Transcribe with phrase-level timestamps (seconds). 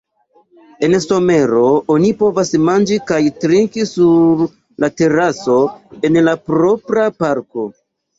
[0.85, 1.65] En somero
[1.95, 4.41] oni povas manĝi kaj trinki sur
[4.85, 5.59] la teraso
[6.11, 7.67] en la propra parko.